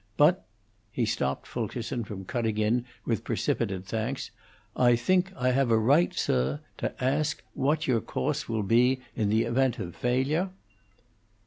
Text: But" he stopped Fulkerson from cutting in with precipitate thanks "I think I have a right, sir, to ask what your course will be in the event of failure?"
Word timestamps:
But" 0.17 0.47
he 0.91 1.05
stopped 1.05 1.45
Fulkerson 1.45 2.03
from 2.03 2.25
cutting 2.25 2.57
in 2.57 2.85
with 3.05 3.23
precipitate 3.23 3.85
thanks 3.85 4.31
"I 4.75 4.95
think 4.95 5.31
I 5.35 5.51
have 5.51 5.69
a 5.69 5.77
right, 5.77 6.11
sir, 6.11 6.61
to 6.79 7.03
ask 7.03 7.43
what 7.53 7.85
your 7.85 8.01
course 8.01 8.49
will 8.49 8.63
be 8.63 9.01
in 9.15 9.29
the 9.29 9.43
event 9.43 9.77
of 9.77 9.95
failure?" 9.95 10.49